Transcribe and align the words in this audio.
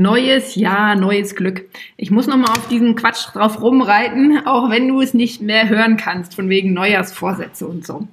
Neues 0.00 0.54
Jahr, 0.54 0.96
neues 0.96 1.34
Glück. 1.36 1.66
Ich 1.98 2.10
muss 2.10 2.26
noch 2.26 2.38
mal 2.38 2.48
auf 2.48 2.68
diesen 2.68 2.94
Quatsch 2.94 3.34
drauf 3.34 3.60
rumreiten, 3.60 4.46
auch 4.46 4.70
wenn 4.70 4.88
du 4.88 5.02
es 5.02 5.12
nicht 5.12 5.42
mehr 5.42 5.68
hören 5.68 5.98
kannst, 5.98 6.34
von 6.34 6.48
wegen 6.48 6.72
Neujahrsvorsätze 6.72 7.66
und 7.66 7.86
so. 7.86 8.08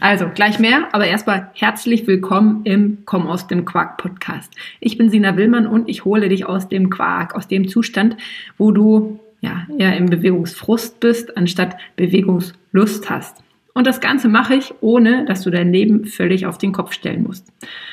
Also, 0.00 0.28
gleich 0.34 0.58
mehr, 0.58 0.88
aber 0.90 1.06
erstmal 1.06 1.52
herzlich 1.54 2.08
willkommen 2.08 2.62
im 2.64 2.98
Komm 3.04 3.28
aus 3.28 3.46
dem 3.46 3.64
Quark 3.64 3.98
Podcast. 3.98 4.52
Ich 4.80 4.98
bin 4.98 5.10
Sina 5.10 5.36
Willmann 5.36 5.68
und 5.68 5.88
ich 5.88 6.04
hole 6.04 6.28
dich 6.28 6.44
aus 6.44 6.68
dem 6.68 6.90
Quark, 6.90 7.36
aus 7.36 7.46
dem 7.46 7.68
Zustand, 7.68 8.16
wo 8.56 8.72
du 8.72 9.20
ja 9.40 9.64
eher 9.78 9.96
im 9.96 10.06
Bewegungsfrust 10.06 10.98
bist, 10.98 11.36
anstatt 11.36 11.76
Bewegungslust 11.94 13.10
hast. 13.10 13.36
Und 13.78 13.86
das 13.86 14.00
Ganze 14.00 14.26
mache 14.26 14.56
ich, 14.56 14.74
ohne 14.80 15.24
dass 15.24 15.42
du 15.42 15.50
dein 15.50 15.72
Leben 15.72 16.04
völlig 16.04 16.46
auf 16.46 16.58
den 16.58 16.72
Kopf 16.72 16.92
stellen 16.92 17.22
musst. 17.22 17.52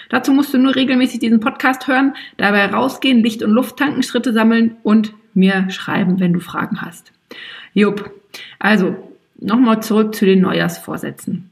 Dazu 0.09 0.33
musst 0.33 0.51
du 0.51 0.57
nur 0.57 0.73
regelmäßig 0.73 1.19
diesen 1.19 1.39
Podcast 1.39 1.87
hören, 1.87 2.15
dabei 2.37 2.65
rausgehen, 2.65 3.21
Licht 3.21 3.43
und 3.43 3.51
Luft 3.51 3.77
tanken, 3.77 4.01
Schritte 4.01 4.33
sammeln 4.33 4.77
und 4.81 5.13
mir 5.35 5.69
schreiben, 5.69 6.19
wenn 6.19 6.33
du 6.33 6.39
Fragen 6.39 6.81
hast. 6.81 7.11
Jupp. 7.75 8.09
Also, 8.57 8.95
nochmal 9.39 9.83
zurück 9.83 10.15
zu 10.15 10.25
den 10.25 10.41
Neujahrsvorsätzen. 10.41 11.51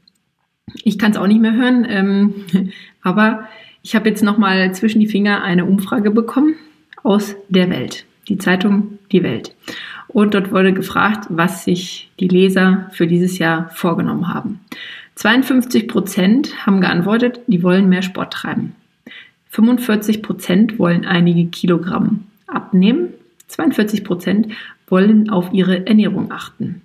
Ich 0.82 0.98
kann 0.98 1.12
es 1.12 1.16
auch 1.16 1.28
nicht 1.28 1.40
mehr 1.40 1.54
hören, 1.54 1.86
ähm, 1.88 2.34
aber 3.02 3.46
ich 3.82 3.94
habe 3.94 4.08
jetzt 4.08 4.24
nochmal 4.24 4.74
zwischen 4.74 4.98
die 4.98 5.06
Finger 5.06 5.44
eine 5.44 5.64
Umfrage 5.64 6.10
bekommen 6.10 6.56
aus 7.04 7.36
der 7.50 7.70
Welt. 7.70 8.04
Die 8.28 8.38
Zeitung 8.38 8.98
Die 9.12 9.22
Welt. 9.22 9.54
Und 10.14 10.34
dort 10.34 10.52
wurde 10.52 10.72
gefragt, 10.72 11.26
was 11.28 11.64
sich 11.64 12.08
die 12.20 12.28
Leser 12.28 12.88
für 12.92 13.08
dieses 13.08 13.38
Jahr 13.38 13.68
vorgenommen 13.70 14.32
haben. 14.32 14.60
52 15.16 15.88
Prozent 15.88 16.64
haben 16.64 16.80
geantwortet, 16.80 17.40
die 17.48 17.64
wollen 17.64 17.88
mehr 17.88 18.02
Sport 18.02 18.32
treiben. 18.32 18.76
45 19.50 20.22
Prozent 20.22 20.78
wollen 20.78 21.04
einige 21.04 21.46
Kilogramm 21.46 22.28
abnehmen. 22.46 23.08
42 23.48 24.04
Prozent 24.04 24.52
wollen 24.86 25.30
auf 25.30 25.52
ihre 25.52 25.84
Ernährung 25.84 26.30
achten. 26.30 26.82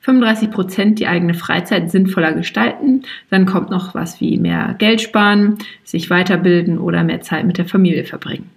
35 0.00 0.50
Prozent 0.50 0.98
die 0.98 1.06
eigene 1.06 1.34
Freizeit 1.34 1.88
sinnvoller 1.88 2.32
gestalten. 2.32 3.02
Dann 3.30 3.46
kommt 3.46 3.70
noch 3.70 3.94
was 3.94 4.20
wie 4.20 4.38
mehr 4.38 4.74
Geld 4.78 5.00
sparen, 5.00 5.58
sich 5.84 6.10
weiterbilden 6.10 6.78
oder 6.78 7.04
mehr 7.04 7.20
Zeit 7.20 7.46
mit 7.46 7.58
der 7.58 7.64
Familie 7.64 8.02
verbringen. 8.02 8.50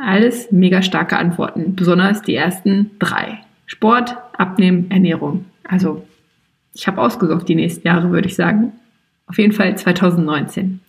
Alles 0.00 0.52
mega 0.52 0.80
starke 0.80 1.18
Antworten, 1.18 1.74
besonders 1.74 2.22
die 2.22 2.36
ersten 2.36 2.92
drei. 3.00 3.40
Sport, 3.66 4.16
Abnehmen, 4.32 4.90
Ernährung. 4.92 5.46
Also 5.64 6.06
ich 6.72 6.86
habe 6.86 7.00
ausgesucht 7.00 7.48
die 7.48 7.56
nächsten 7.56 7.86
Jahre, 7.86 8.10
würde 8.10 8.28
ich 8.28 8.36
sagen. 8.36 8.72
Auf 9.26 9.38
jeden 9.38 9.52
Fall 9.52 9.76
2019. 9.76 10.80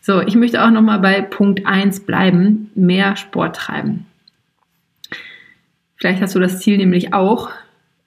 So, 0.00 0.20
ich 0.22 0.34
möchte 0.34 0.64
auch 0.64 0.70
nochmal 0.70 0.98
bei 0.98 1.22
Punkt 1.22 1.66
1 1.66 2.00
bleiben, 2.00 2.70
mehr 2.74 3.14
Sport 3.14 3.54
treiben. 3.54 4.06
Vielleicht 5.94 6.20
hast 6.20 6.34
du 6.34 6.40
das 6.40 6.58
Ziel 6.58 6.78
nämlich 6.78 7.14
auch 7.14 7.50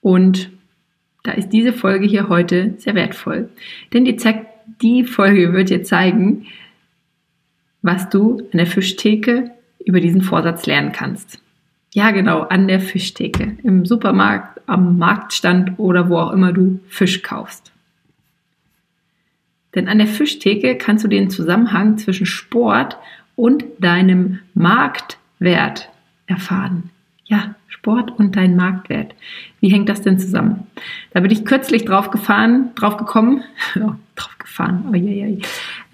und 0.02 0.50
da 1.22 1.32
ist 1.32 1.48
diese 1.48 1.72
Folge 1.72 2.06
hier 2.06 2.28
heute 2.28 2.74
sehr 2.76 2.94
wertvoll. 2.94 3.48
Denn 3.94 4.04
die, 4.04 4.18
die 4.82 5.04
Folge 5.04 5.54
wird 5.54 5.70
dir 5.70 5.82
zeigen, 5.82 6.46
was 7.80 8.10
du 8.10 8.40
an 8.52 8.58
der 8.58 8.66
Fischtheke 8.66 9.50
über 9.84 10.00
diesen 10.00 10.22
Vorsatz 10.22 10.66
lernen 10.66 10.92
kannst. 10.92 11.40
Ja, 11.92 12.10
genau, 12.10 12.40
an 12.40 12.66
der 12.66 12.80
Fischtheke, 12.80 13.56
im 13.62 13.86
Supermarkt, 13.86 14.60
am 14.66 14.98
Marktstand 14.98 15.78
oder 15.78 16.08
wo 16.08 16.18
auch 16.18 16.32
immer 16.32 16.52
du 16.52 16.80
Fisch 16.88 17.22
kaufst. 17.22 17.72
Denn 19.74 19.88
an 19.88 19.98
der 19.98 20.06
Fischtheke 20.06 20.76
kannst 20.76 21.04
du 21.04 21.08
den 21.08 21.30
Zusammenhang 21.30 21.98
zwischen 21.98 22.26
Sport 22.26 22.96
und 23.36 23.64
deinem 23.78 24.40
Marktwert 24.54 25.88
erfahren. 26.26 26.90
Ja, 27.26 27.54
Sport 27.68 28.18
und 28.18 28.36
dein 28.36 28.56
Marktwert. 28.56 29.14
Wie 29.60 29.68
hängt 29.68 29.88
das 29.88 30.02
denn 30.02 30.18
zusammen? 30.18 30.66
Da 31.12 31.20
bin 31.20 31.30
ich 31.30 31.44
kürzlich 31.44 31.84
drauf 31.84 32.10
gefahren, 32.10 32.70
drauf 32.74 32.96
gekommen, 32.96 33.44
drauf 33.74 34.38
gefahren, 34.38 34.84
oh, 34.90 34.94
je, 34.94 35.26
je. 35.26 35.38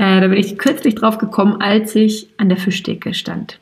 Äh, 0.00 0.22
da 0.22 0.28
bin 0.28 0.38
ich 0.38 0.56
kürzlich 0.56 0.94
drauf 0.94 1.19
gekommen, 1.19 1.61
als 1.61 1.94
ich 1.94 2.31
an 2.38 2.49
der 2.49 2.56
Fischtheke 2.56 3.12
stand. 3.12 3.61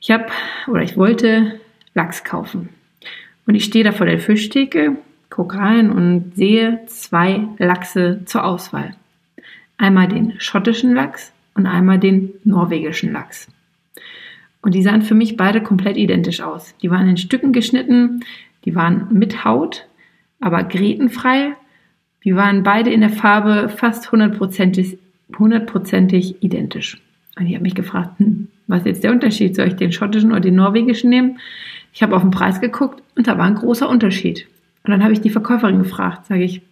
Ich 0.00 0.12
habe 0.12 0.26
oder 0.68 0.82
ich 0.82 0.96
wollte 0.96 1.58
Lachs 1.92 2.22
kaufen. 2.22 2.68
Und 3.44 3.56
ich 3.56 3.64
stehe 3.64 3.82
da 3.82 3.90
vor 3.90 4.06
der 4.06 4.20
Fischtheke, 4.20 4.96
gucke 5.28 5.58
rein 5.58 5.90
und 5.90 6.36
sehe 6.36 6.82
zwei 6.86 7.48
Lachse 7.58 8.22
zur 8.26 8.44
Auswahl. 8.44 8.94
Einmal 9.76 10.06
den 10.06 10.34
schottischen 10.38 10.94
Lachs 10.94 11.32
und 11.56 11.66
einmal 11.66 11.98
den 11.98 12.34
norwegischen 12.44 13.12
Lachs. 13.12 13.48
Und 14.60 14.72
die 14.76 14.82
sahen 14.84 15.02
für 15.02 15.16
mich 15.16 15.36
beide 15.36 15.64
komplett 15.64 15.96
identisch 15.96 16.42
aus. 16.42 16.76
Die 16.80 16.92
waren 16.92 17.08
in 17.08 17.16
Stücken 17.16 17.52
geschnitten, 17.52 18.20
die 18.64 18.76
waren 18.76 19.08
mit 19.10 19.44
Haut, 19.44 19.88
aber 20.38 20.62
grätenfrei. 20.62 21.56
Die 22.24 22.34
waren 22.36 22.62
beide 22.62 22.90
in 22.90 23.00
der 23.00 23.10
Farbe 23.10 23.68
fast 23.68 24.12
hundertprozentig, 24.12 24.98
hundertprozentig 25.38 26.42
identisch. 26.42 27.00
Und 27.36 27.46
ich 27.46 27.54
habe 27.54 27.62
mich 27.62 27.74
gefragt, 27.74 28.18
hm, 28.18 28.48
was 28.66 28.80
ist 28.80 28.86
jetzt 28.86 29.04
der 29.04 29.12
Unterschied? 29.12 29.56
Soll 29.56 29.68
ich 29.68 29.76
den 29.76 29.92
schottischen 29.92 30.30
oder 30.30 30.40
den 30.40 30.54
norwegischen 30.54 31.10
nehmen? 31.10 31.38
Ich 31.92 32.02
habe 32.02 32.14
auf 32.16 32.22
den 32.22 32.30
Preis 32.30 32.60
geguckt 32.60 33.02
und 33.16 33.26
da 33.26 33.38
war 33.38 33.46
ein 33.46 33.54
großer 33.54 33.88
Unterschied. 33.88 34.46
Und 34.84 34.90
dann 34.90 35.02
habe 35.02 35.12
ich 35.12 35.20
die 35.20 35.30
Verkäuferin 35.30 35.78
gefragt, 35.78 36.26
sage 36.26 36.44
ich, 36.44 36.62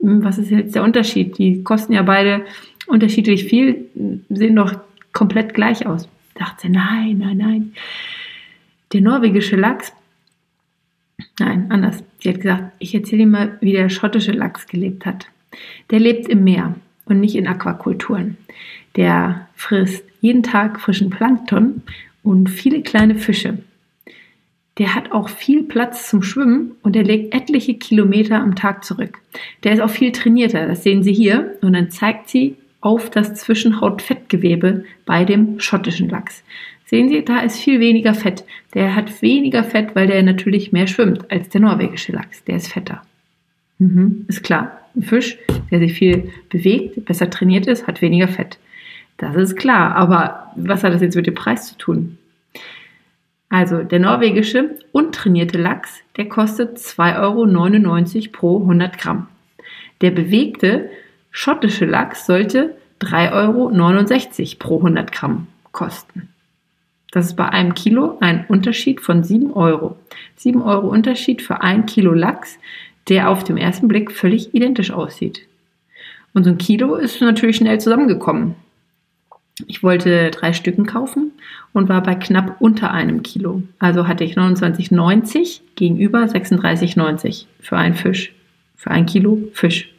hm, 0.00 0.24
was 0.24 0.38
ist 0.38 0.50
jetzt 0.50 0.74
der 0.74 0.84
Unterschied? 0.84 1.38
Die 1.38 1.62
kosten 1.62 1.92
ja 1.92 2.02
beide 2.02 2.42
unterschiedlich 2.86 3.44
viel, 3.44 3.86
sehen 4.28 4.56
doch 4.56 4.74
komplett 5.12 5.54
gleich 5.54 5.86
aus 5.86 6.08
dachte 6.40 6.70
nein, 6.70 7.18
nein, 7.18 7.36
nein. 7.36 7.72
Der 8.92 9.02
norwegische 9.02 9.56
Lachs, 9.56 9.92
nein, 11.38 11.66
anders. 11.70 12.02
Sie 12.20 12.28
hat 12.28 12.40
gesagt, 12.40 12.72
ich 12.78 12.94
erzähle 12.94 13.22
Ihnen 13.22 13.30
mal, 13.32 13.58
wie 13.60 13.72
der 13.72 13.88
schottische 13.88 14.32
Lachs 14.32 14.66
gelebt 14.66 15.06
hat. 15.06 15.26
Der 15.90 16.00
lebt 16.00 16.28
im 16.28 16.44
Meer 16.44 16.74
und 17.04 17.20
nicht 17.20 17.34
in 17.34 17.46
Aquakulturen. 17.46 18.36
Der 18.96 19.48
frisst 19.54 20.04
jeden 20.20 20.42
Tag 20.42 20.80
frischen 20.80 21.10
Plankton 21.10 21.82
und 22.22 22.50
viele 22.50 22.82
kleine 22.82 23.14
Fische. 23.14 23.58
Der 24.78 24.94
hat 24.94 25.12
auch 25.12 25.28
viel 25.28 25.64
Platz 25.64 26.08
zum 26.08 26.22
Schwimmen 26.22 26.72
und 26.82 26.96
er 26.96 27.02
legt 27.02 27.34
etliche 27.34 27.74
Kilometer 27.74 28.40
am 28.40 28.54
Tag 28.54 28.84
zurück. 28.84 29.18
Der 29.62 29.74
ist 29.74 29.80
auch 29.80 29.90
viel 29.90 30.12
trainierter, 30.12 30.66
das 30.66 30.82
sehen 30.82 31.02
Sie 31.02 31.12
hier. 31.12 31.58
Und 31.60 31.74
dann 31.74 31.90
zeigt 31.90 32.30
sie 32.30 32.56
auf 32.80 33.10
das 33.10 33.34
Zwischenhautfettgewebe 33.34 34.84
bei 35.04 35.24
dem 35.24 35.60
schottischen 35.60 36.08
Lachs. 36.08 36.42
Sehen 36.90 37.08
Sie, 37.08 37.24
da 37.24 37.38
ist 37.38 37.60
viel 37.60 37.78
weniger 37.78 38.14
Fett. 38.14 38.44
Der 38.74 38.96
hat 38.96 39.22
weniger 39.22 39.62
Fett, 39.62 39.94
weil 39.94 40.08
der 40.08 40.24
natürlich 40.24 40.72
mehr 40.72 40.88
schwimmt 40.88 41.30
als 41.30 41.48
der 41.48 41.60
norwegische 41.60 42.10
Lachs. 42.10 42.42
Der 42.42 42.56
ist 42.56 42.72
fetter. 42.72 43.00
Mhm, 43.78 44.24
ist 44.26 44.42
klar. 44.42 44.80
Ein 44.96 45.04
Fisch, 45.04 45.38
der 45.70 45.78
sich 45.78 45.92
viel 45.92 46.32
bewegt, 46.48 47.04
besser 47.04 47.30
trainiert 47.30 47.68
ist, 47.68 47.86
hat 47.86 48.02
weniger 48.02 48.26
Fett. 48.26 48.58
Das 49.18 49.36
ist 49.36 49.54
klar. 49.54 49.94
Aber 49.94 50.50
was 50.56 50.82
hat 50.82 50.92
das 50.92 51.00
jetzt 51.00 51.14
mit 51.14 51.28
dem 51.28 51.34
Preis 51.34 51.68
zu 51.68 51.78
tun? 51.78 52.18
Also 53.50 53.84
der 53.84 54.00
norwegische 54.00 54.76
untrainierte 54.90 55.58
Lachs, 55.58 56.00
der 56.16 56.28
kostet 56.28 56.78
2,99 56.78 58.16
Euro 58.16 58.32
pro 58.32 58.60
100 58.62 58.98
Gramm. 58.98 59.28
Der 60.00 60.10
bewegte 60.10 60.90
Schottische 61.30 61.84
Lachs 61.84 62.26
sollte 62.26 62.74
3,69 63.00 63.30
Euro 63.32 64.58
pro 64.58 64.78
100 64.78 65.12
Gramm 65.12 65.46
kosten. 65.70 66.29
Das 67.10 67.26
ist 67.26 67.36
bei 67.36 67.48
einem 67.48 67.74
Kilo 67.74 68.18
ein 68.20 68.44
Unterschied 68.46 69.00
von 69.00 69.24
7 69.24 69.52
Euro. 69.52 69.96
7 70.36 70.62
Euro 70.62 70.88
Unterschied 70.88 71.42
für 71.42 71.62
ein 71.62 71.86
Kilo 71.86 72.12
Lachs, 72.12 72.58
der 73.08 73.30
auf 73.30 73.42
dem 73.44 73.56
ersten 73.56 73.88
Blick 73.88 74.12
völlig 74.12 74.54
identisch 74.54 74.92
aussieht. 74.92 75.46
Und 76.32 76.44
so 76.44 76.50
ein 76.50 76.58
Kilo 76.58 76.94
ist 76.94 77.20
natürlich 77.20 77.56
schnell 77.56 77.80
zusammengekommen. 77.80 78.54
Ich 79.66 79.82
wollte 79.82 80.30
drei 80.30 80.52
Stücken 80.52 80.86
kaufen 80.86 81.32
und 81.72 81.88
war 81.88 82.02
bei 82.02 82.14
knapp 82.14 82.60
unter 82.60 82.92
einem 82.92 83.22
Kilo. 83.22 83.62
Also 83.78 84.06
hatte 84.06 84.24
ich 84.24 84.36
29,90 84.36 85.60
gegenüber 85.74 86.20
36,90 86.20 87.46
für 87.60 87.76
einen 87.76 87.94
Fisch. 87.94 88.32
Für 88.76 88.90
ein 88.90 89.06
Kilo 89.06 89.38
Fisch. 89.52 89.92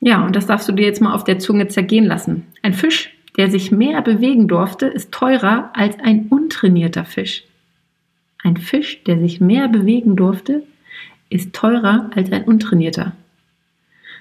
Ja, 0.00 0.26
und 0.26 0.34
das 0.34 0.46
darfst 0.46 0.68
du 0.68 0.72
dir 0.72 0.84
jetzt 0.84 1.00
mal 1.00 1.14
auf 1.14 1.24
der 1.24 1.38
Zunge 1.38 1.68
zergehen 1.68 2.04
lassen. 2.04 2.46
Ein 2.62 2.74
Fisch, 2.74 3.11
der 3.36 3.50
sich 3.50 3.70
mehr 3.70 4.02
bewegen 4.02 4.48
durfte, 4.48 4.86
ist 4.86 5.12
teurer 5.12 5.70
als 5.74 5.98
ein 6.00 6.26
untrainierter 6.28 7.04
Fisch. 7.04 7.44
Ein 8.42 8.56
Fisch, 8.56 9.02
der 9.04 9.18
sich 9.18 9.40
mehr 9.40 9.68
bewegen 9.68 10.16
durfte, 10.16 10.62
ist 11.30 11.54
teurer 11.54 12.10
als 12.14 12.30
ein 12.30 12.44
untrainierter. 12.44 13.12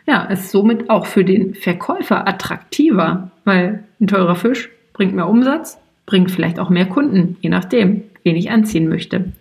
Ja, 0.08 0.24
ist 0.26 0.50
somit 0.50 0.90
auch 0.90 1.06
für 1.06 1.26
den 1.26 1.54
Verkäufer 1.54 2.28
attraktiver, 2.28 3.32
weil 3.44 3.84
ein 4.00 4.08
teurer 4.08 4.36
Fisch 4.36 4.70
bringt 4.94 5.14
mehr 5.14 5.28
Umsatz, 5.28 5.80
bringt 6.06 6.32
vielleicht 6.32 6.60
auch 6.60 6.70
mehr 6.70 6.88
Kunden, 6.88 7.38
je 7.42 7.50
nachdem, 7.50 8.04
wen 8.24 8.36
ich 8.36 8.50
anziehen 8.50 8.88
möchte. 8.88 9.32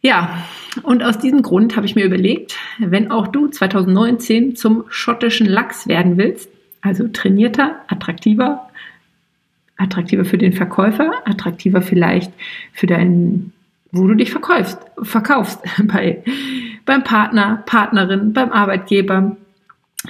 Ja, 0.00 0.44
und 0.82 1.02
aus 1.02 1.18
diesem 1.18 1.42
Grund 1.42 1.76
habe 1.76 1.86
ich 1.86 1.96
mir 1.96 2.04
überlegt, 2.04 2.56
wenn 2.78 3.10
auch 3.10 3.26
du 3.28 3.48
2019 3.48 4.54
zum 4.54 4.84
schottischen 4.88 5.46
Lachs 5.46 5.88
werden 5.88 6.16
willst, 6.16 6.50
Also 6.80 7.08
trainierter, 7.08 7.80
attraktiver, 7.88 8.68
attraktiver 9.76 10.24
für 10.24 10.38
den 10.38 10.52
Verkäufer, 10.52 11.12
attraktiver 11.24 11.82
vielleicht 11.82 12.32
für 12.72 12.86
deinen, 12.86 13.52
wo 13.92 14.06
du 14.06 14.14
dich 14.14 14.30
verkaufst, 14.30 14.78
verkaufst, 15.02 15.60
bei, 15.84 16.22
beim 16.84 17.04
Partner, 17.04 17.62
Partnerin, 17.66 18.32
beim 18.32 18.52
Arbeitgeber, 18.52 19.36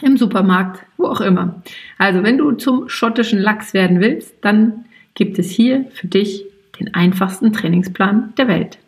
im 0.03 0.17
Supermarkt, 0.17 0.85
wo 0.97 1.07
auch 1.07 1.21
immer. 1.21 1.63
Also 1.97 2.23
wenn 2.23 2.39
du 2.39 2.53
zum 2.53 2.89
schottischen 2.89 3.39
Lachs 3.39 3.73
werden 3.75 4.01
willst, 4.01 4.35
dann 4.43 4.85
gibt 5.15 5.39
es 5.39 5.51
hier 5.51 5.87
für 5.93 6.07
dich 6.07 6.45
den 6.79 6.95
einfachsten 6.95 7.53
Trainingsplan 7.53 8.35
der 8.37 8.49
Welt, 8.49 8.79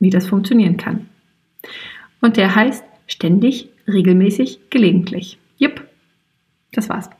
wie 0.00 0.10
das 0.10 0.26
funktionieren 0.26 0.76
kann. 0.76 1.08
Und 2.20 2.36
der 2.36 2.54
heißt 2.54 2.84
ständig, 3.06 3.68
regelmäßig, 3.86 4.58
gelegentlich. 4.70 5.38
Das 6.76 6.88
war's. 6.90 7.10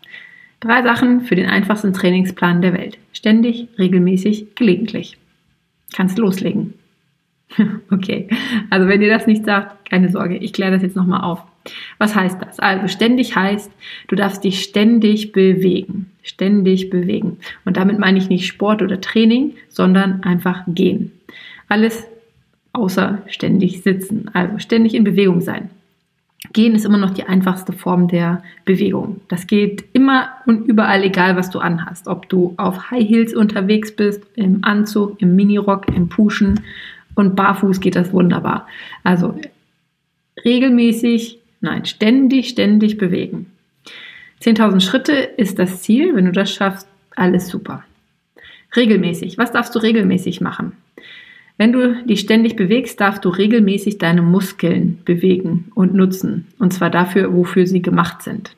Drei 0.61 0.83
Sachen 0.83 1.23
für 1.23 1.35
den 1.35 1.47
einfachsten 1.47 1.93
Trainingsplan 1.93 2.63
der 2.63 2.75
Welt. 2.75 2.99
Ständig, 3.13 3.69
regelmäßig, 3.79 4.55
gelegentlich. 4.55 5.17
Kannst 5.95 6.19
loslegen. 6.19 6.75
okay, 7.91 8.29
also 8.71 8.89
wenn 8.89 9.01
dir 9.01 9.11
das 9.11 9.27
nicht 9.27 9.45
sagt, 9.45 9.89
keine 9.89 10.11
Sorge, 10.11 10.37
ich 10.37 10.53
kläre 10.53 10.73
das 10.73 10.83
jetzt 10.83 10.97
nochmal 10.97 11.23
auf. 11.23 11.43
Was 11.99 12.15
heißt 12.15 12.41
das? 12.43 12.59
Also 12.59 12.89
ständig 12.89 13.35
heißt, 13.35 13.71
du 14.09 14.17
darfst 14.17 14.45
dich 14.45 14.63
ständig 14.63 15.33
bewegen. 15.33 16.11
Ständig 16.23 16.91
bewegen. 16.91 17.39
Und 17.65 17.77
damit 17.77 17.99
meine 17.99 18.19
ich 18.19 18.29
nicht 18.29 18.47
Sport 18.47 18.83
oder 18.83 19.01
Training, 19.01 19.55
sondern 19.69 20.23
einfach 20.23 20.65
gehen. 20.67 21.13
Alles 21.69 22.05
außer 22.73 23.23
ständig 23.29 23.83
sitzen. 23.83 24.31
Also 24.33 24.59
ständig 24.59 24.95
in 24.95 25.05
Bewegung 25.05 25.41
sein. 25.41 25.71
Gehen 26.53 26.75
ist 26.75 26.85
immer 26.85 26.99
noch 26.99 27.11
die 27.11 27.25
einfachste 27.25 27.73
Form 27.73 28.09
der 28.09 28.43
Bewegung. 28.65 29.21
Das 29.29 29.47
geht 29.47 29.85
immer 29.93 30.29
und 30.47 30.67
überall, 30.67 31.03
egal 31.03 31.37
was 31.37 31.51
du 31.51 31.59
anhast. 31.59 32.09
Ob 32.09 32.29
du 32.29 32.55
auf 32.57 32.91
High 32.91 33.09
Heels 33.09 33.35
unterwegs 33.35 33.95
bist, 33.95 34.23
im 34.35 34.63
Anzug, 34.63 35.21
im 35.21 35.37
Minirock, 35.37 35.89
im 35.89 36.09
Puschen 36.09 36.61
und 37.15 37.37
barfuß 37.37 37.81
geht 37.81 37.97
das 37.97 38.13
wunderbar. 38.13 38.67
Also 39.05 39.39
regelmäßig 40.45 41.41
Nein, 41.61 41.85
ständig, 41.85 42.51
ständig 42.51 42.99
bewegen. 42.99 43.51
10.000 44.43 44.81
Schritte 44.81 45.13
ist 45.13 45.59
das 45.59 45.83
Ziel. 45.83 46.15
Wenn 46.15 46.27
du 46.27 46.33
das 46.33 46.53
schaffst, 46.53 46.87
alles 47.15 47.49
super. 47.49 47.85
Regelmäßig. 48.75 49.39
Was 49.39 49.53
darfst 49.53 49.75
du 49.75 49.79
regelmäßig 49.79 50.41
machen? 50.41 50.73
Wenn 51.59 51.73
du 51.73 52.05
dich 52.05 52.21
ständig 52.21 52.57
bewegst, 52.57 53.01
darfst 53.01 53.25
du 53.25 53.31
regelmäßig 53.31 53.99
deine 53.99 54.23
Muskeln 54.23 54.99
bewegen 55.05 55.71
und 55.75 55.95
nutzen. 55.95 56.47
Und 56.59 56.73
zwar 56.73 56.91
dafür, 56.91 57.35
wofür 57.35 57.67
sie 57.67 57.81
gemacht 57.81 58.23
sind. 58.23 58.55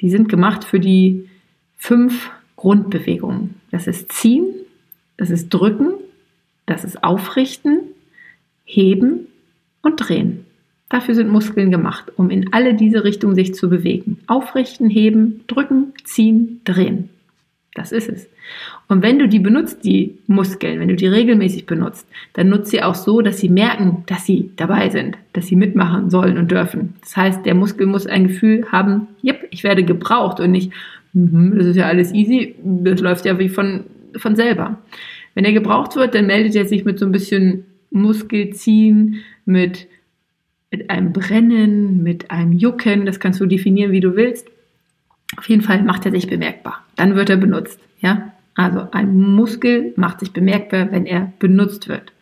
Die 0.00 0.10
sind 0.10 0.28
gemacht 0.28 0.64
für 0.64 0.80
die 0.80 1.28
fünf 1.76 2.30
Grundbewegungen. 2.56 3.54
Das 3.70 3.86
ist 3.86 4.10
ziehen, 4.12 4.46
das 5.16 5.30
ist 5.30 5.50
drücken, 5.50 5.92
das 6.66 6.84
ist 6.84 7.04
aufrichten, 7.04 7.80
heben 8.64 9.26
und 9.82 9.96
drehen. 9.96 10.44
Dafür 10.88 11.14
sind 11.14 11.28
Muskeln 11.28 11.70
gemacht, 11.70 12.12
um 12.16 12.30
in 12.30 12.52
alle 12.52 12.74
diese 12.74 13.04
Richtungen 13.04 13.34
sich 13.34 13.54
zu 13.54 13.68
bewegen. 13.68 14.18
Aufrichten, 14.26 14.88
heben, 14.88 15.44
drücken, 15.46 15.92
ziehen, 16.04 16.62
drehen. 16.64 17.10
Das 17.78 17.92
ist 17.92 18.08
es. 18.08 18.28
Und 18.88 19.02
wenn 19.02 19.20
du 19.20 19.28
die 19.28 19.38
benutzt, 19.38 19.84
die 19.84 20.18
Muskeln, 20.26 20.80
wenn 20.80 20.88
du 20.88 20.96
die 20.96 21.06
regelmäßig 21.06 21.64
benutzt, 21.64 22.08
dann 22.32 22.48
nutzt 22.48 22.72
sie 22.72 22.82
auch 22.82 22.96
so, 22.96 23.20
dass 23.20 23.38
sie 23.38 23.48
merken, 23.48 24.02
dass 24.06 24.26
sie 24.26 24.50
dabei 24.56 24.90
sind, 24.90 25.16
dass 25.32 25.46
sie 25.46 25.54
mitmachen 25.54 26.10
sollen 26.10 26.38
und 26.38 26.50
dürfen. 26.50 26.94
Das 27.02 27.16
heißt, 27.16 27.46
der 27.46 27.54
Muskel 27.54 27.86
muss 27.86 28.08
ein 28.08 28.26
Gefühl 28.26 28.66
haben, 28.72 29.06
yep, 29.22 29.46
ich 29.50 29.62
werde 29.62 29.84
gebraucht 29.84 30.40
und 30.40 30.50
nicht, 30.50 30.72
mm 31.12 31.56
das 31.56 31.66
ist 31.66 31.76
ja 31.76 31.86
alles 31.86 32.12
easy, 32.12 32.56
das 32.64 33.00
läuft 33.00 33.24
ja 33.24 33.38
wie 33.38 33.48
von, 33.48 33.84
von 34.16 34.34
selber. 34.34 34.78
Wenn 35.34 35.44
er 35.44 35.52
gebraucht 35.52 35.94
wird, 35.94 36.16
dann 36.16 36.26
meldet 36.26 36.56
er 36.56 36.64
sich 36.64 36.84
mit 36.84 36.98
so 36.98 37.06
ein 37.06 37.12
bisschen 37.12 37.64
Muskelziehen, 37.90 39.22
mit 39.44 39.86
mit 40.70 40.90
einem 40.90 41.14
Brennen, 41.14 42.02
mit 42.02 42.30
einem 42.30 42.52
Jucken, 42.52 43.06
das 43.06 43.20
kannst 43.20 43.40
du 43.40 43.46
definieren, 43.46 43.90
wie 43.90 44.00
du 44.00 44.16
willst. 44.16 44.46
Auf 45.38 45.48
jeden 45.48 45.62
Fall 45.62 45.82
macht 45.82 46.04
er 46.04 46.12
sich 46.12 46.26
bemerkbar. 46.26 46.84
Dann 46.98 47.14
wird 47.14 47.30
er 47.30 47.36
benutzt, 47.36 47.80
ja? 48.00 48.32
Also 48.54 48.88
ein 48.90 49.16
Muskel 49.16 49.92
macht 49.94 50.18
sich 50.18 50.32
bemerkbar, 50.32 50.90
wenn 50.90 51.06
er 51.06 51.32
benutzt 51.38 51.88
wird. 51.88 52.12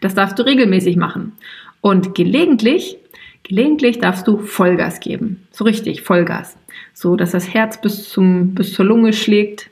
Das 0.00 0.14
darfst 0.14 0.36
du 0.38 0.42
regelmäßig 0.42 0.96
machen. 0.96 1.32
Und 1.80 2.16
gelegentlich, 2.16 2.96
gelegentlich 3.44 4.00
darfst 4.00 4.26
du 4.26 4.38
Vollgas 4.38 4.98
geben. 4.98 5.46
So 5.52 5.62
richtig, 5.64 6.02
Vollgas. 6.02 6.56
So, 6.94 7.14
dass 7.14 7.30
das 7.30 7.54
Herz 7.54 7.80
bis 7.80 8.08
zum, 8.08 8.56
bis 8.56 8.72
zur 8.72 8.86
Lunge 8.86 9.12
schlägt, 9.12 9.70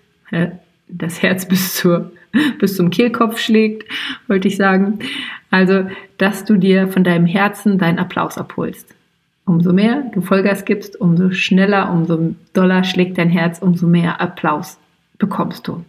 das 0.86 1.22
Herz 1.22 1.48
bis 1.48 1.74
zur, 1.74 2.12
bis 2.60 2.76
zum 2.76 2.90
Kehlkopf 2.90 3.40
schlägt, 3.40 3.90
wollte 4.28 4.46
ich 4.46 4.56
sagen. 4.56 5.00
Also, 5.50 5.88
dass 6.18 6.44
du 6.44 6.56
dir 6.56 6.86
von 6.86 7.02
deinem 7.02 7.26
Herzen 7.26 7.78
deinen 7.78 7.98
Applaus 7.98 8.38
abholst. 8.38 8.94
Umso 9.44 9.72
mehr 9.72 10.04
du 10.14 10.20
Vollgas 10.20 10.64
gibst, 10.64 11.00
umso 11.00 11.32
schneller, 11.32 11.90
umso 11.92 12.34
doller 12.52 12.84
schlägt 12.84 13.18
dein 13.18 13.28
Herz, 13.28 13.58
umso 13.60 13.86
mehr 13.86 14.20
Applaus 14.20 14.78
bekommst 15.18 15.66
du. 15.66 15.84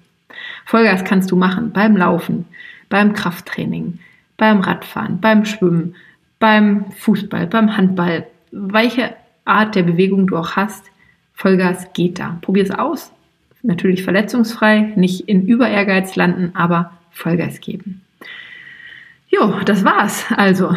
Vollgas 0.65 1.03
kannst 1.03 1.31
du 1.31 1.35
machen 1.35 1.71
beim 1.71 1.95
Laufen, 1.95 2.45
beim 2.89 3.13
Krafttraining, 3.13 3.99
beim 4.37 4.61
Radfahren, 4.61 5.19
beim 5.19 5.45
Schwimmen, 5.45 5.95
beim 6.39 6.91
Fußball, 6.91 7.47
beim 7.47 7.77
Handball. 7.77 8.25
Welche 8.51 9.15
Art 9.45 9.75
der 9.75 9.83
Bewegung 9.83 10.27
du 10.27 10.37
auch 10.37 10.55
hast, 10.55 10.85
Vollgas 11.33 11.93
geht 11.93 12.19
da. 12.19 12.37
Probier 12.41 12.63
es 12.63 12.71
aus. 12.71 13.11
Natürlich 13.61 14.03
verletzungsfrei, 14.03 14.93
nicht 14.95 15.21
in 15.29 15.45
Überehrgeiz 15.47 16.15
landen, 16.15 16.51
aber 16.53 16.91
Vollgas 17.11 17.61
geben. 17.61 18.01
Jo, 19.29 19.59
das 19.65 19.85
war's. 19.85 20.25
Also 20.35 20.75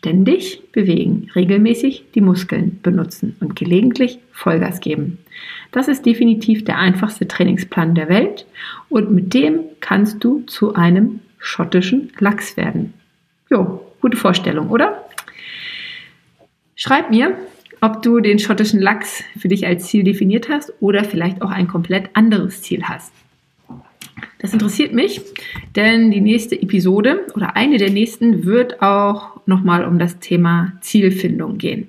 ständig 0.00 0.62
bewegen, 0.72 1.30
regelmäßig 1.34 2.06
die 2.14 2.22
Muskeln 2.22 2.80
benutzen 2.82 3.36
und 3.40 3.54
gelegentlich 3.54 4.18
Vollgas 4.32 4.80
geben. 4.80 5.18
Das 5.72 5.88
ist 5.88 6.06
definitiv 6.06 6.64
der 6.64 6.78
einfachste 6.78 7.28
Trainingsplan 7.28 7.94
der 7.94 8.08
Welt 8.08 8.46
und 8.88 9.10
mit 9.10 9.34
dem 9.34 9.60
kannst 9.80 10.24
du 10.24 10.40
zu 10.46 10.74
einem 10.74 11.20
schottischen 11.38 12.12
Lachs 12.18 12.56
werden. 12.56 12.94
Jo, 13.50 13.84
gute 14.00 14.16
Vorstellung, 14.16 14.70
oder? 14.70 15.04
Schreib 16.76 17.10
mir, 17.10 17.36
ob 17.82 18.00
du 18.00 18.20
den 18.20 18.38
schottischen 18.38 18.80
Lachs 18.80 19.22
für 19.38 19.48
dich 19.48 19.66
als 19.66 19.88
Ziel 19.88 20.02
definiert 20.02 20.48
hast 20.48 20.72
oder 20.80 21.04
vielleicht 21.04 21.42
auch 21.42 21.50
ein 21.50 21.68
komplett 21.68 22.08
anderes 22.14 22.62
Ziel 22.62 22.84
hast. 22.84 23.12
Das 24.40 24.54
interessiert 24.54 24.94
mich, 24.94 25.20
denn 25.76 26.10
die 26.10 26.22
nächste 26.22 26.60
Episode 26.60 27.26
oder 27.34 27.56
eine 27.56 27.76
der 27.76 27.90
nächsten 27.90 28.44
wird 28.46 28.80
auch 28.80 29.46
nochmal 29.46 29.84
um 29.84 29.98
das 29.98 30.18
Thema 30.18 30.72
Zielfindung 30.80 31.58
gehen. 31.58 31.88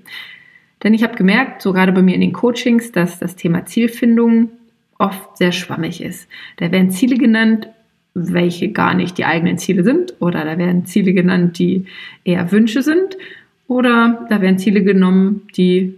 Denn 0.84 0.94
ich 0.94 1.04
habe 1.04 1.16
gemerkt, 1.16 1.62
so 1.62 1.72
gerade 1.72 1.94
bei 1.94 2.02
mir 2.02 2.16
in 2.16 2.22
den 2.22 2.34
Coachings, 2.34 2.92
dass 2.92 3.20
das 3.20 3.38
Thema 3.38 3.66
Zielfindung 3.66 4.50
oft 4.98 5.38
sehr 5.38 5.54
schwammig 5.54 6.02
ist. 6.02 6.28
Da 6.58 6.72
werden 6.72 6.92
Ziele 6.92 7.18
genannt, 7.18 7.70
welche 8.14 8.72
gar 8.72 8.94
nicht 8.96 9.18
die 9.18 9.26
eigenen 9.26 9.58
Ziele 9.58 9.84
sind, 9.84 10.16
oder 10.20 10.44
da 10.44 10.58
werden 10.58 10.86
Ziele 10.86 11.14
genannt, 11.14 11.58
die 11.58 11.86
eher 12.26 12.52
Wünsche 12.52 12.84
sind, 12.84 13.18
oder 13.68 14.28
da 14.30 14.42
werden 14.42 14.60
Ziele 14.60 14.84
genommen, 14.84 15.48
die 15.56 15.98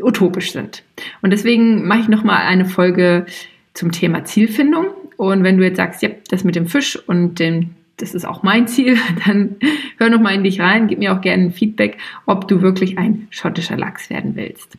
utopisch 0.00 0.52
sind. 0.52 0.82
Und 1.20 1.30
deswegen 1.30 1.86
mache 1.86 2.00
ich 2.00 2.08
nochmal 2.08 2.46
eine 2.46 2.64
Folge 2.64 3.26
zum 3.74 3.92
Thema 3.92 4.24
Zielfindung. 4.24 4.86
Und 5.20 5.44
wenn 5.44 5.58
du 5.58 5.64
jetzt 5.64 5.76
sagst, 5.76 6.00
ja, 6.00 6.08
das 6.30 6.44
mit 6.44 6.56
dem 6.56 6.64
Fisch 6.64 6.96
und 6.96 7.40
dem, 7.40 7.72
das 7.98 8.14
ist 8.14 8.24
auch 8.24 8.42
mein 8.42 8.66
Ziel, 8.66 8.96
dann 9.26 9.56
hör 9.98 10.08
noch 10.08 10.18
mal 10.18 10.34
in 10.34 10.44
dich 10.44 10.60
rein, 10.62 10.88
gib 10.88 10.98
mir 10.98 11.12
auch 11.12 11.20
gerne 11.20 11.42
ein 11.42 11.52
Feedback, 11.52 11.98
ob 12.24 12.48
du 12.48 12.62
wirklich 12.62 12.96
ein 12.96 13.26
schottischer 13.28 13.76
Lachs 13.76 14.08
werden 14.08 14.34
willst. 14.34 14.78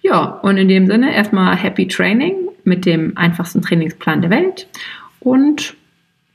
Ja, 0.00 0.26
und 0.42 0.58
in 0.58 0.68
dem 0.68 0.86
Sinne 0.86 1.12
erstmal 1.12 1.56
Happy 1.56 1.88
Training 1.88 2.36
mit 2.62 2.86
dem 2.86 3.16
einfachsten 3.16 3.62
Trainingsplan 3.62 4.22
der 4.22 4.30
Welt. 4.30 4.68
Und 5.18 5.74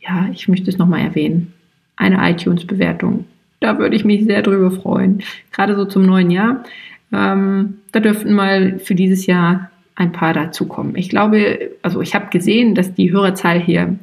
ja, 0.01 0.27
ich 0.33 0.49
möchte 0.49 0.69
es 0.69 0.77
nochmal 0.77 0.99
erwähnen. 0.99 1.53
Eine 1.95 2.29
iTunes-Bewertung. 2.29 3.23
Da 3.61 3.79
würde 3.79 3.95
ich 3.95 4.03
mich 4.03 4.25
sehr 4.25 4.41
drüber 4.41 4.69
freuen. 4.69 5.23
Gerade 5.53 5.77
so 5.77 5.85
zum 5.85 6.05
neuen 6.05 6.29
Jahr. 6.29 6.65
Ähm, 7.13 7.75
da 7.93 8.01
dürften 8.01 8.33
mal 8.33 8.79
für 8.79 8.95
dieses 8.95 9.27
Jahr 9.27 9.71
ein 9.95 10.11
paar 10.11 10.33
dazukommen. 10.33 10.95
Ich 10.95 11.09
glaube, 11.09 11.71
also 11.81 12.01
ich 12.01 12.15
habe 12.15 12.27
gesehen, 12.29 12.75
dass 12.75 12.93
die 12.93 13.11
Hörerzahl 13.11 13.59
hier 13.59 13.97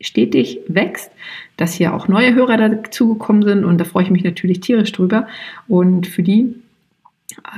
stetig 0.00 0.60
wächst, 0.68 1.10
dass 1.56 1.74
hier 1.74 1.94
auch 1.94 2.08
neue 2.08 2.34
Hörer 2.34 2.56
dazugekommen 2.56 3.42
sind 3.42 3.64
und 3.64 3.78
da 3.78 3.84
freue 3.84 4.04
ich 4.04 4.10
mich 4.10 4.24
natürlich 4.24 4.60
tierisch 4.60 4.92
drüber. 4.92 5.26
Und 5.68 6.06
für 6.06 6.22
die 6.22 6.54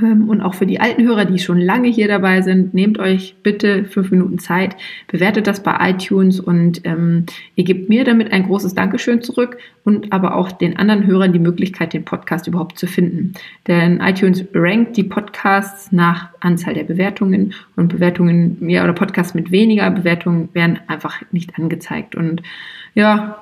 und 0.00 0.42
auch 0.42 0.54
für 0.54 0.66
die 0.66 0.80
alten 0.80 1.02
Hörer, 1.04 1.24
die 1.24 1.38
schon 1.38 1.60
lange 1.60 1.88
hier 1.88 2.08
dabei 2.08 2.42
sind, 2.42 2.74
nehmt 2.74 2.98
euch 2.98 3.36
bitte 3.42 3.84
fünf 3.84 4.10
Minuten 4.10 4.38
Zeit, 4.38 4.76
bewertet 5.08 5.46
das 5.46 5.62
bei 5.62 5.76
iTunes 5.90 6.40
und 6.40 6.82
ähm, 6.84 7.24
ihr 7.54 7.64
gebt 7.64 7.88
mir 7.88 8.04
damit 8.04 8.32
ein 8.32 8.44
großes 8.44 8.74
Dankeschön 8.74 9.22
zurück 9.22 9.58
und 9.84 10.12
aber 10.12 10.36
auch 10.36 10.52
den 10.52 10.76
anderen 10.76 11.06
Hörern 11.06 11.32
die 11.32 11.38
Möglichkeit, 11.38 11.94
den 11.94 12.04
Podcast 12.04 12.46
überhaupt 12.46 12.78
zu 12.78 12.86
finden. 12.86 13.32
Denn 13.66 14.00
iTunes 14.00 14.44
rankt 14.54 14.96
die 14.96 15.04
Podcasts 15.04 15.90
nach 15.90 16.28
Anzahl 16.40 16.74
der 16.74 16.84
Bewertungen 16.84 17.54
und 17.76 17.88
Bewertungen, 17.88 18.68
ja, 18.68 18.84
oder 18.84 18.92
Podcasts 18.92 19.34
mit 19.34 19.50
weniger 19.50 19.90
Bewertungen 19.90 20.50
werden 20.52 20.80
einfach 20.86 21.22
nicht 21.32 21.58
angezeigt. 21.58 22.14
Und 22.14 22.42
ja, 22.94 23.38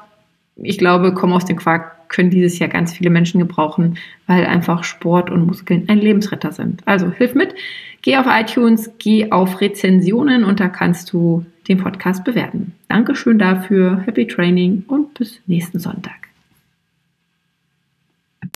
ich 0.57 0.79
glaube, 0.79 1.12
komm 1.12 1.33
aus 1.33 1.45
dem 1.45 1.57
Quark 1.57 1.96
können 2.09 2.31
dieses 2.31 2.59
Jahr 2.59 2.69
ganz 2.69 2.93
viele 2.93 3.11
Menschen 3.11 3.41
gebrauchen, 3.41 3.99
weil 4.27 4.47
einfach 4.47 4.85
Sport 4.85 5.31
und 5.31 5.47
Muskeln 5.47 5.89
ein 5.89 5.99
Lebensretter 5.99 6.53
sind. 6.53 6.83
Also 6.87 7.11
hilf 7.11 7.35
mit, 7.35 7.55
geh 8.03 8.17
auf 8.17 8.27
iTunes, 8.29 8.91
geh 8.99 9.31
auf 9.31 9.61
Rezensionen 9.61 10.45
und 10.45 10.61
da 10.61 10.69
kannst 10.69 11.13
du 11.13 11.45
den 11.69 11.79
Podcast 11.79 12.25
bewerten. 12.25 12.73
Dankeschön 12.89 13.39
dafür, 13.39 14.03
Happy 14.07 14.27
Training 14.27 14.85
und 14.87 15.15
bis 15.15 15.41
nächsten 15.47 15.79
Sonntag. 15.79 16.25